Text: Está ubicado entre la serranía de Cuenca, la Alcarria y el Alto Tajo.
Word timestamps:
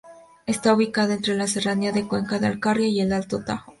Está 0.47 0.73
ubicado 0.73 1.13
entre 1.13 1.35
la 1.35 1.45
serranía 1.45 1.91
de 1.91 2.07
Cuenca, 2.07 2.39
la 2.39 2.47
Alcarria 2.47 2.87
y 2.87 3.01
el 3.01 3.13
Alto 3.13 3.43
Tajo. 3.45 3.69